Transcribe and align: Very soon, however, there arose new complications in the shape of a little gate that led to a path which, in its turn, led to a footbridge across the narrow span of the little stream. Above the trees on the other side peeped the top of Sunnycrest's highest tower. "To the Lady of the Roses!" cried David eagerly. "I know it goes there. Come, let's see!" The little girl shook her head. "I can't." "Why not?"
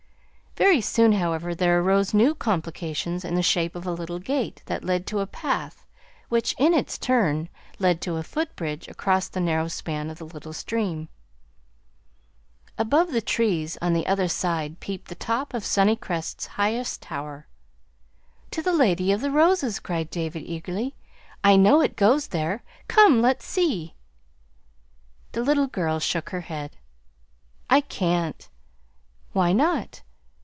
Very 0.57 0.81
soon, 0.81 1.13
however, 1.13 1.55
there 1.55 1.79
arose 1.79 2.13
new 2.13 2.35
complications 2.35 3.23
in 3.23 3.35
the 3.35 3.41
shape 3.41 3.73
of 3.73 3.87
a 3.87 3.91
little 3.91 4.19
gate 4.19 4.61
that 4.65 4.83
led 4.83 5.07
to 5.07 5.19
a 5.21 5.25
path 5.25 5.85
which, 6.27 6.53
in 6.59 6.73
its 6.73 6.97
turn, 6.97 7.47
led 7.79 7.99
to 8.01 8.17
a 8.17 8.23
footbridge 8.23 8.87
across 8.89 9.29
the 9.29 9.39
narrow 9.39 9.69
span 9.69 10.09
of 10.09 10.17
the 10.17 10.25
little 10.25 10.51
stream. 10.51 11.07
Above 12.77 13.11
the 13.13 13.21
trees 13.21 13.77
on 13.81 13.93
the 13.93 14.05
other 14.05 14.27
side 14.27 14.79
peeped 14.81 15.07
the 15.07 15.15
top 15.15 15.53
of 15.53 15.63
Sunnycrest's 15.63 16.45
highest 16.45 17.01
tower. 17.01 17.47
"To 18.51 18.61
the 18.61 18.73
Lady 18.73 19.13
of 19.13 19.21
the 19.21 19.31
Roses!" 19.31 19.79
cried 19.79 20.09
David 20.11 20.41
eagerly. 20.41 20.95
"I 21.45 21.55
know 21.55 21.79
it 21.79 21.95
goes 21.95 22.27
there. 22.27 22.61
Come, 22.89 23.21
let's 23.21 23.45
see!" 23.45 23.95
The 25.31 25.43
little 25.43 25.67
girl 25.67 25.99
shook 26.01 26.29
her 26.31 26.41
head. 26.41 26.75
"I 27.69 27.79
can't." 27.81 28.49
"Why 29.31 29.53
not?" 29.53 30.01